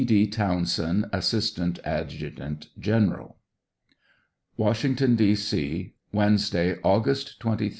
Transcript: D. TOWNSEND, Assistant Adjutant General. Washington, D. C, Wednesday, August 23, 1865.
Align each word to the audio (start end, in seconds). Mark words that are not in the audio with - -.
D. 0.03 0.25
TOWNSEND, 0.25 1.05
Assistant 1.13 1.77
Adjutant 1.85 2.69
General. 2.79 3.37
Washington, 4.57 5.15
D. 5.15 5.35
C, 5.35 5.93
Wednesday, 6.11 6.79
August 6.83 7.39
23, 7.39 7.49
1865. 7.51 7.69